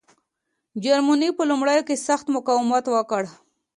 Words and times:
جرمني 0.83 1.29
په 1.37 1.43
لومړیو 1.49 1.87
کې 1.87 2.03
سخت 2.07 2.25
مقاومت 2.35 2.85
وکړ. 2.89 3.23